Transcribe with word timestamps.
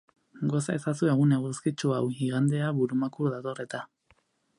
Goza 0.53 0.71
ezazu 0.77 1.09
egun 1.11 1.35
eguzkitsu 1.35 1.93
hau, 1.97 2.01
igandea 2.29 2.71
burumakur 2.79 3.31
dator 3.35 3.63
eta. 3.65 3.83